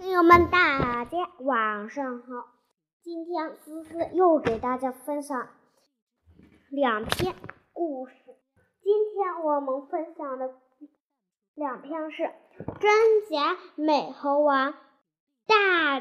[0.00, 2.54] 朋友们，大家晚上好！
[3.02, 5.50] 今天思思又给大家分享
[6.70, 7.34] 两篇
[7.74, 8.14] 故事。
[8.82, 10.54] 今天我们分享的
[11.54, 12.22] 两篇是
[12.80, 14.72] 《真假美猴王
[15.46, 16.00] 大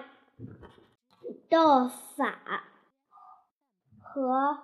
[1.49, 2.39] 斗法》
[4.01, 4.59] 和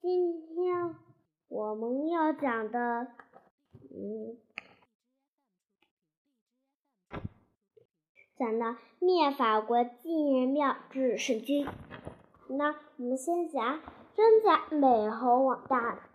[0.00, 0.96] 今天
[1.46, 3.06] 我们要讲的，
[3.92, 4.36] 嗯。
[8.44, 11.66] 讲到灭法国禁庙之圣经，
[12.50, 13.80] 那我们先讲
[14.12, 16.10] 真假美猴王大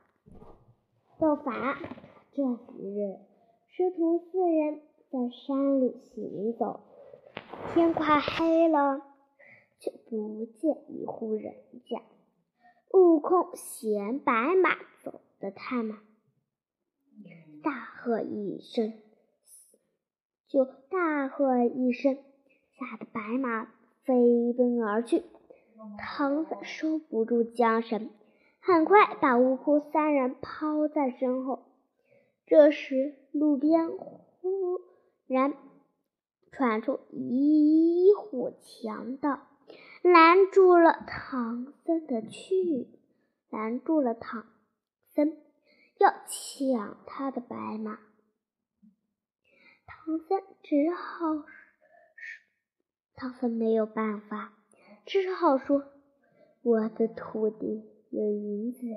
[1.19, 1.79] 斗法。
[2.31, 3.17] 这一日，
[3.67, 6.81] 师徒四人在山里行走，
[7.73, 9.01] 天快黑了，
[9.79, 11.55] 却不见一户人
[11.89, 12.03] 家。
[12.93, 15.97] 悟空嫌白马走得太慢，
[17.63, 18.93] 大喝一声。
[20.49, 22.17] 就大喝一声，
[22.71, 23.65] 吓得白马
[24.03, 25.23] 飞奔而去。
[25.97, 28.09] 唐僧收不住缰绳，
[28.59, 31.65] 很快把悟空三人抛在身后。
[32.47, 34.81] 这时，路边忽
[35.27, 35.53] 然
[36.51, 39.41] 传出一伙强盗，
[40.01, 42.87] 拦住了唐僧的去，
[43.51, 44.47] 拦住了唐
[45.13, 45.37] 僧，
[45.99, 47.99] 要抢他的白马。
[50.09, 51.45] 唐僧只好，
[53.13, 54.53] 唐僧没有办法，
[55.05, 55.83] 只好说
[56.65, 58.87] ：“我的徒弟有银子，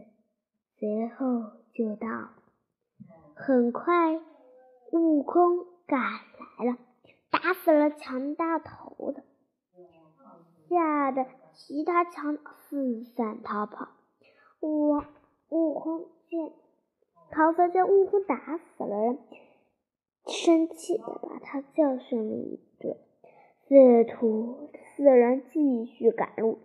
[0.79, 2.31] 随后就到。”
[3.37, 4.23] 很快，
[4.93, 6.79] 悟空赶来了，
[7.29, 9.23] 打死了强盗头子，
[10.71, 13.89] 吓得其他强盗四散逃跑。
[14.61, 15.03] 悟
[15.51, 16.55] 悟空见
[17.31, 19.19] 唐僧将悟空打死了。
[20.27, 22.97] 生气的把他教训了一顿，
[23.67, 26.59] 四徒四人继续赶路，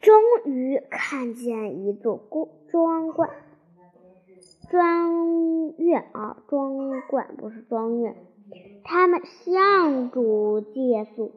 [0.00, 3.30] 终于看见一座宫庄观
[4.70, 8.16] 庄院啊，庄观不是庄院，
[8.84, 11.32] 他们向主借宿，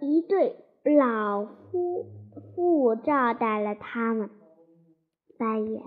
[0.00, 2.06] 一对老夫
[2.54, 4.30] 妇招待了他们。
[5.38, 5.82] 半夜。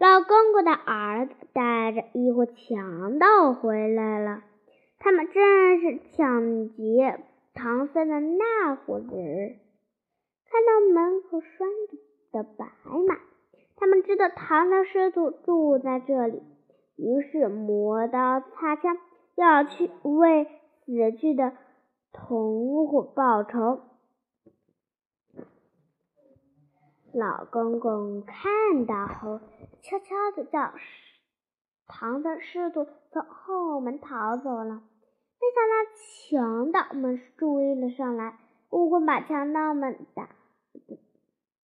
[0.00, 4.44] 老公公的儿子带着一伙强盗回来了，
[5.00, 7.18] 他们正是抢劫
[7.52, 9.56] 唐僧的那伙人。
[10.50, 11.96] 看到门口拴着
[12.30, 12.66] 的白
[13.08, 13.16] 马，
[13.76, 16.42] 他们知道唐僧师徒住在这里，
[16.96, 18.96] 于是磨刀擦枪，
[19.34, 20.44] 要去为
[20.86, 21.52] 死去的
[22.12, 23.80] 同伙报仇。
[27.12, 29.40] 老公公看到后，
[29.80, 30.72] 悄悄地叫
[31.86, 34.82] 唐僧师徒从后门逃走了。
[35.40, 38.38] 没想到强盗们追了上来，
[38.70, 40.28] 悟空把强盗们打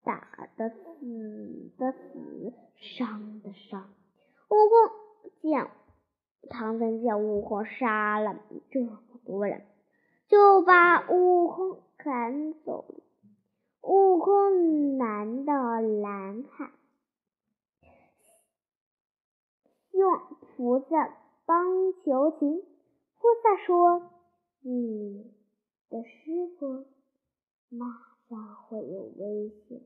[0.02, 3.92] 打的死的死，伤的伤。
[4.48, 5.68] 悟空见
[6.48, 8.36] 唐僧见悟空杀了
[8.70, 9.66] 这么多人，
[10.26, 13.03] 就把悟空赶走了
[14.54, 16.70] 困难的蓝海，
[19.90, 20.20] 用
[20.56, 20.86] 菩萨
[21.44, 22.62] 帮求情。
[23.16, 24.10] 菩萨说
[24.62, 25.34] ：“你
[25.90, 26.84] 的师傅
[27.68, 27.86] 马
[28.28, 29.80] 上会有危险，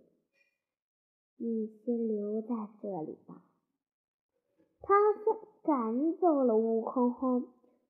[1.39, 2.49] 你先留在
[2.83, 3.41] 这里吧。”
[4.83, 7.41] 唐僧赶走了悟空后，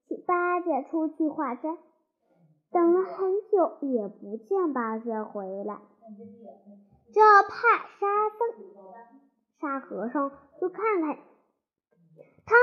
[0.07, 1.77] 请八戒出去化斋，
[2.71, 5.81] 等了很久也不见八戒回来。
[7.13, 8.41] 就派沙僧、
[9.61, 11.19] 沙和尚去看看，
[12.47, 12.55] 他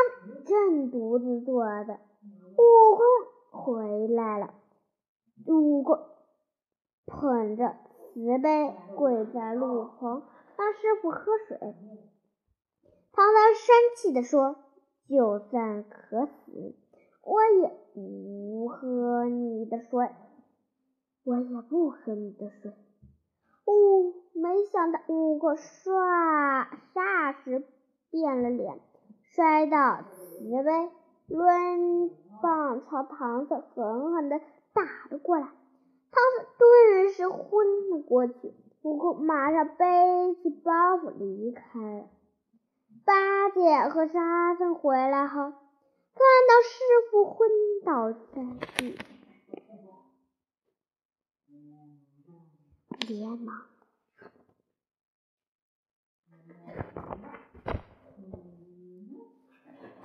[0.45, 1.99] 正独自坐着。
[2.57, 3.05] 悟空
[3.51, 4.53] 回来了，
[5.47, 5.99] 悟空
[7.05, 7.75] 捧着
[8.13, 10.23] 瓷杯跪在路旁，
[10.57, 11.57] 让师傅喝水。
[13.11, 14.55] 唐僧生气地说
[15.07, 16.75] ：“就算渴死，
[17.21, 20.09] 我也不喝你的水，
[21.23, 22.73] 我也不喝你的水。”
[23.65, 24.13] 呜！
[24.33, 27.63] 没想到悟空唰霎时
[28.11, 28.79] 变了脸，
[29.21, 30.89] 摔倒瓷杯，
[31.27, 34.39] 抡棒朝唐僧狠狠地
[34.73, 35.45] 打了过来。
[35.45, 38.53] 唐僧顿时昏了过去。
[38.83, 42.03] 悟空马上背起包袱离开了。
[43.03, 47.49] 八戒和沙僧回来后，看到师傅昏
[47.83, 48.43] 倒在
[48.77, 48.95] 地。
[53.07, 53.61] 连忙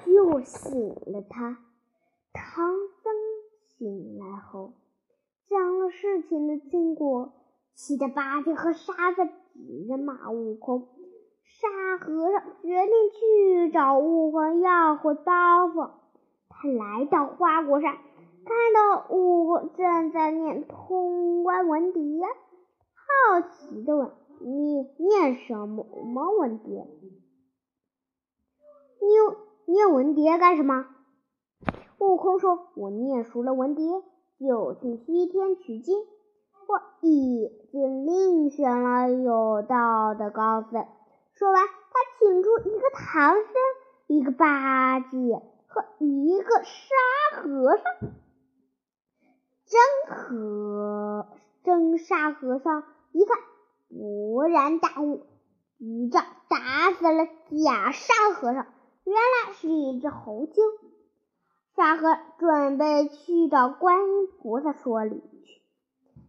[0.05, 1.58] 救醒了他。
[2.32, 3.12] 唐僧
[3.76, 4.73] 醒来后，
[5.49, 7.32] 讲了事情的经过。
[7.73, 10.88] 气得八戒和沙子急着骂悟空。
[11.44, 15.91] 沙和尚决定去找悟空要回包袱。
[16.50, 17.97] 他来到花果山，
[18.44, 22.26] 看到悟空正在念通关文牒，
[23.29, 24.11] 好奇的问
[24.41, 25.85] ：“你念什么
[26.39, 26.87] 文牒？
[29.01, 30.87] 你念文牒干什么？”
[31.99, 34.03] 悟空说：“我念熟了文牒，
[34.39, 35.99] 就去西天取经。
[36.67, 40.87] 我已经另选了有道的高僧。”
[41.35, 41.71] 说完，他
[42.19, 43.53] 请出一个唐僧，
[44.07, 47.85] 一个八戒和一个沙和尚。
[49.67, 51.29] 真和
[51.62, 53.39] 真沙和尚一看，
[53.91, 55.27] 勃然大悟，
[55.79, 58.67] 举杖打死了假沙和尚。
[59.05, 60.65] 原来是一只猴精。
[61.75, 65.62] 沙和准备去找观音菩萨说理去。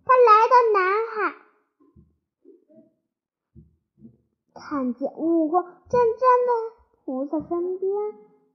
[0.06, 1.36] 他来到南海。
[4.54, 6.00] 看见悟空正站
[6.48, 6.54] 在
[7.04, 7.92] 菩萨身边，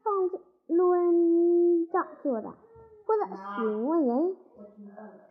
[0.02, 2.54] 放着论杖坐着。
[3.04, 4.36] 菩萨询问原因，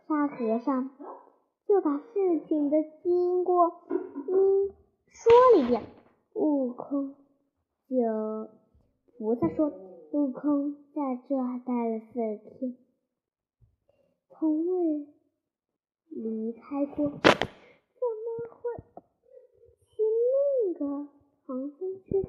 [0.06, 0.90] 沙和尚
[1.66, 4.70] 就把事情的经过嗯
[5.08, 5.82] 说了一遍。
[6.34, 7.14] 悟空
[7.88, 7.96] 就
[9.18, 9.72] 菩萨说，
[10.12, 11.34] 悟空在这
[11.64, 12.76] 待了四天，
[14.28, 15.06] 从未
[16.10, 17.08] 离开过。
[17.08, 18.60] 怎么会
[19.88, 21.08] 去另一个
[21.46, 22.22] 唐僧去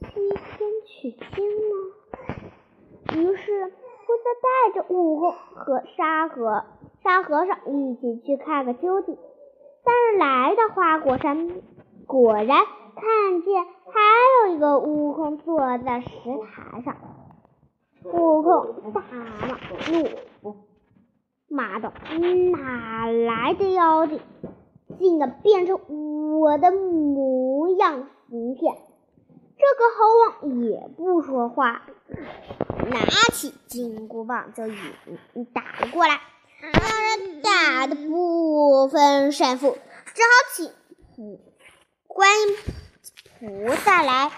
[0.00, 1.72] 西天取经呢？
[3.14, 3.72] 于是菩
[4.22, 6.64] 萨带着悟空和沙和
[7.04, 9.16] 沙和尚一起去看个究竟。
[9.84, 11.50] 三人来到花果山，
[12.06, 16.96] 果然看见还有一个悟空坐在石台上。
[18.04, 19.02] 悟空大
[20.42, 20.56] 怒，
[21.48, 21.92] 骂道
[22.52, 24.20] ：“哪来的妖精，
[24.98, 25.78] 竟敢变成
[26.40, 28.74] 我的模样行骗！
[29.56, 31.82] 这个猴王也不说话，
[32.90, 32.98] 拿
[33.32, 36.20] 起金箍棒就一打了过来。
[36.72, 39.76] 两人打的不分胜负，
[40.14, 40.72] 只好请
[41.14, 41.40] 普
[42.06, 42.56] 观音
[43.38, 44.30] 菩萨来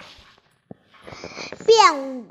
[1.66, 2.28] 辨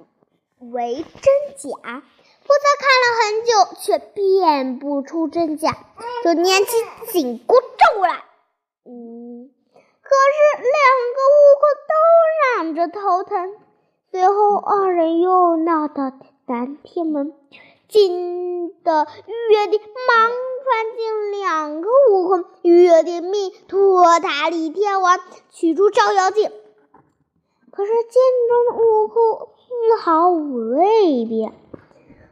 [0.60, 2.04] 为真假。
[2.48, 5.76] 菩萨看了很久，却辨不出真假，
[6.24, 6.72] 就念起
[7.12, 8.24] 紧箍咒来。
[8.86, 9.50] 嗯，
[10.02, 10.76] 可是两
[11.16, 11.94] 个悟空都
[12.64, 13.56] 嚷着头疼。
[14.12, 16.14] 最后二人又闹到
[16.46, 17.34] 南天门，
[17.96, 20.30] 惊得玉帝忙
[20.66, 25.18] 传进两个悟空，玉帝命托塔李天王
[25.50, 26.52] 取出照妖镜。
[27.72, 31.54] 可是镜中的悟空丝毫未变。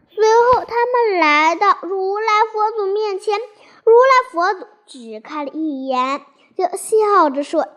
[0.09, 3.39] 随后他们来到如来佛祖面前，
[3.85, 6.25] 如来佛祖只看了一眼。
[6.57, 7.69] 就笑着说：“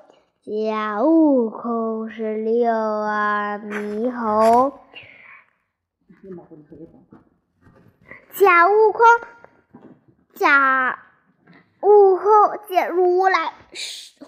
[0.44, 4.72] 假悟空是六耳猕猴。”
[8.38, 9.02] 假悟空，
[10.34, 10.98] 假
[11.80, 12.26] 悟空
[12.68, 13.54] 见如来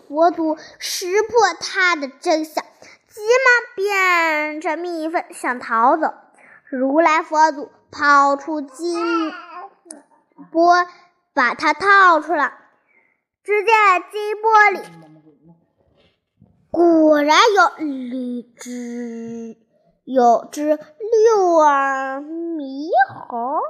[0.08, 2.64] 佛祖识破他的真相，
[3.06, 6.14] 急忙变成蜜蜂想逃走。
[6.70, 9.30] 如来佛祖抛出金
[10.52, 10.86] 钵，
[11.34, 12.54] 把他套出来。
[13.44, 13.74] 只见
[14.10, 14.80] 金钵里
[16.70, 19.58] 果然有一只
[20.04, 22.90] 有只六耳猕
[23.28, 23.60] 猴，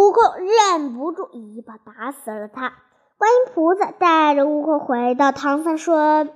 [0.00, 2.72] 悟空忍不住一把打死了他。
[3.18, 6.26] 观音菩萨带着悟空回到唐僧说，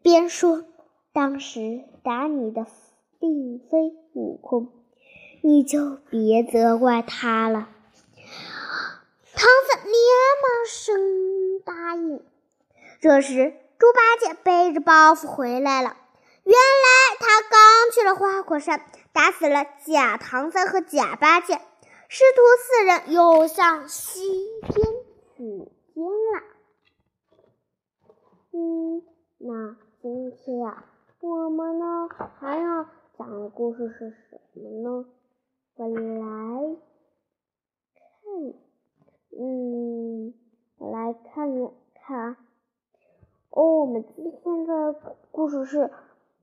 [0.00, 0.64] 边说
[1.12, 2.66] ：“当时打你的
[3.20, 4.72] 并非悟空，
[5.42, 7.68] 你就别责怪他了。”
[9.36, 9.94] 唐僧连
[10.40, 12.24] 忙声答应。
[13.02, 15.94] 这时，猪八戒背着包袱回来了。
[16.42, 18.80] 原来他刚去了花果山，
[19.12, 21.60] 打死了假唐僧和假八戒，
[22.08, 24.20] 师徒四人又向西
[24.62, 24.86] 天
[25.34, 26.42] 取经了。
[28.52, 29.02] 嗯，
[29.38, 30.84] 那今天呀，
[31.20, 32.08] 我们呢
[32.38, 32.86] 还要
[33.18, 35.04] 讲的故事是什么呢？
[35.74, 36.76] 我来
[37.96, 38.54] 看。
[39.38, 40.32] 嗯，
[40.78, 42.36] 我来看一看。
[43.50, 44.94] 哦，我们今天的
[45.32, 45.90] 故事是，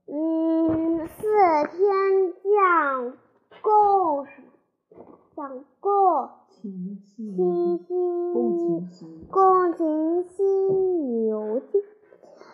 [0.08, 1.22] 嗯，四
[1.68, 3.16] 天降
[3.62, 4.26] 供
[5.34, 5.48] 是吗？
[5.48, 7.36] 降供，清新，
[9.30, 11.82] 共情心牛津。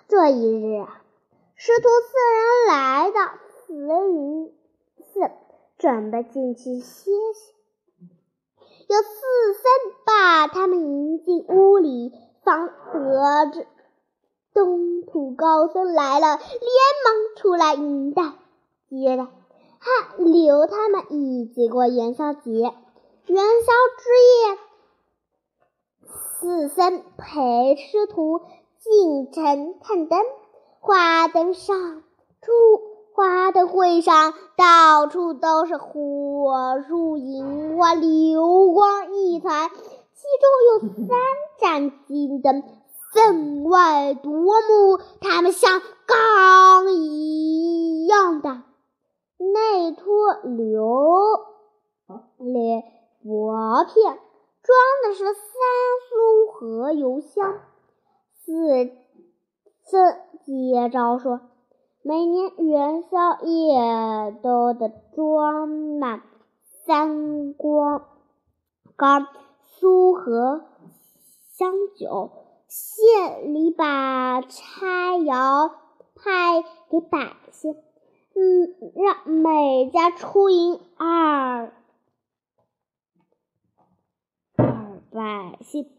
[0.08, 0.86] 这一日，
[1.56, 3.20] 师徒四人来到
[3.50, 4.50] 慈云
[4.98, 5.30] 寺，
[5.76, 7.54] 准备进去歇息。
[8.88, 9.70] 有四僧
[10.06, 13.66] 把他们迎进屋里，方得知
[14.54, 16.40] 东土高僧来了，连
[17.04, 18.22] 忙出来迎待
[18.88, 19.28] 接待，
[19.80, 22.50] 还留他们一起过元宵节。
[22.50, 22.74] 元
[23.26, 24.58] 宵之夜，
[26.38, 28.42] 四僧陪师徒
[28.78, 30.20] 进城看灯，
[30.80, 32.02] 花灯上
[32.42, 32.52] 出。
[33.12, 39.68] 花灯会上，到处都是火树银花，流光溢彩。
[39.68, 41.18] 其中有三
[41.60, 42.62] 盏金灯，
[43.12, 45.00] 分外夺目。
[45.20, 48.62] 它们像钢一样的
[49.40, 50.86] 内托流
[52.36, 52.84] 列
[53.24, 54.18] 薄片，
[54.62, 55.34] 装的是三
[56.08, 57.60] 苏和油香。
[58.34, 58.90] 四
[59.84, 61.40] 僧接招说。
[62.02, 66.22] 每年元宵夜都得装满
[66.86, 68.06] 三光
[68.96, 69.26] 缸
[69.60, 70.64] 苏和
[71.52, 72.30] 香酒，
[72.68, 75.70] 县里把差窑
[76.14, 77.76] 派给百姓，
[78.40, 81.74] 嗯，让每家出银二
[84.56, 85.90] 二百姓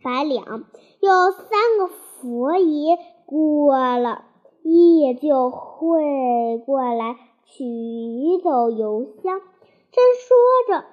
[0.00, 0.64] 百两，
[1.00, 2.96] 有三个佛爷
[3.26, 4.26] 过了。
[4.62, 7.64] 夜就会过来取
[8.42, 9.40] 走油香。
[9.90, 10.36] 正说
[10.68, 10.84] 着，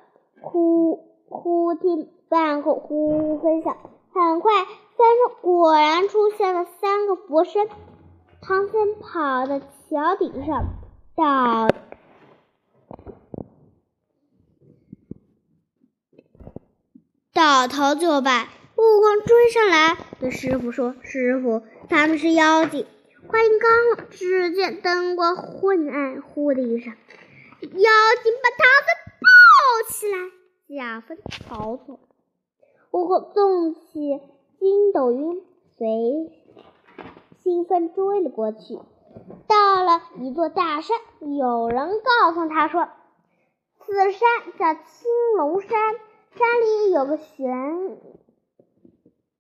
[0.42, 3.78] 忽忽听半空呼呼声响，
[4.12, 7.68] 很快山上果然出现了三个佛身。
[8.46, 10.66] 唐僧跑到桥顶上，
[11.16, 11.70] 倒
[17.34, 18.50] 倒头就拜。
[18.76, 22.86] 悟空追上来，对师傅说：“师傅，他们是妖精。”
[23.30, 26.92] 话音刚落，只见灯光昏暗，忽的一声，
[27.62, 28.90] 妖精把唐僧
[29.22, 29.26] 抱
[29.90, 30.18] 起来，
[30.78, 31.98] 假分逃走。
[32.92, 34.20] 悟空纵起
[34.60, 35.42] 筋斗云，
[35.78, 36.43] 随
[37.44, 38.80] 兴奋追了过去。
[39.48, 42.88] 到了一座大山，有人告诉他说
[43.80, 44.22] ：“此山
[44.58, 45.70] 叫青龙山，
[46.32, 48.00] 山里有个玄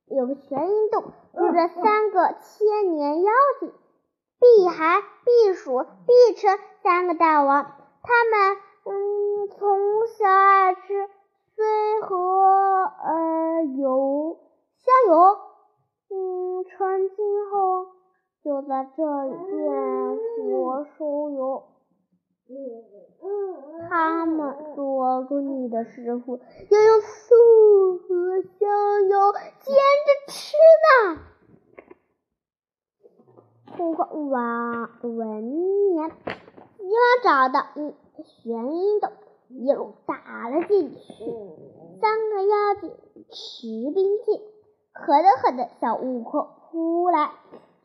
[0.06, 3.72] 有个玄阴洞，住着三个千年妖精。”
[4.40, 7.64] 碧海、碧鼠、碧晨三个大王，
[8.04, 10.82] 他们嗯从小爱吃
[11.56, 14.38] 水和呃油
[14.80, 15.38] 香油，
[16.10, 17.88] 嗯成精后
[18.44, 21.64] 就在这里变佛收油。
[23.90, 29.32] 他们捉住你的师傅要用素和香油
[29.62, 31.22] 煎着吃呢。
[33.80, 39.10] 悟空往闻言，急忙找到一玄阴洞，
[39.48, 41.00] 一路打了进去。
[42.02, 42.92] 三个妖精
[43.32, 44.42] 持兵器，
[44.92, 47.32] 呵的呵的向悟空扑来。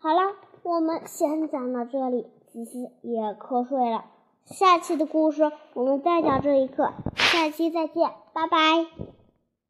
[0.00, 4.04] 好了，我们先讲到这里，琪琪也瞌睡了。
[4.44, 9.17] 下期的故事我们再讲这一课，下期再见，拜拜。